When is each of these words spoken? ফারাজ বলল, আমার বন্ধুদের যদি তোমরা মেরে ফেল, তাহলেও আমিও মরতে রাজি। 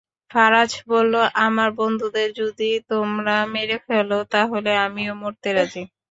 ফারাজ 0.31 0.71
বলল, 0.87 1.13
আমার 1.45 1.69
বন্ধুদের 1.79 2.29
যদি 2.41 2.69
তোমরা 2.91 3.35
মেরে 3.53 3.77
ফেল, 3.85 4.09
তাহলেও 4.33 4.77
আমিও 4.87 5.13
মরতে 5.21 5.49
রাজি। 5.57 5.83